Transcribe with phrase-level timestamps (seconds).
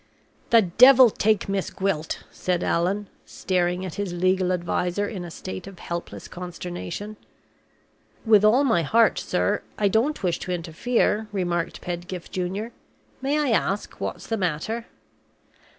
[0.49, 5.67] "The devil take Miss Gwilt!" said Allan, staring at his legal adviser in a state
[5.67, 7.17] of helpless consternation.
[8.25, 12.71] "With all my heart, sir I don't wish to interfere," remarked Pedgift Junior.
[13.21, 14.87] "May I ask what's the matter?"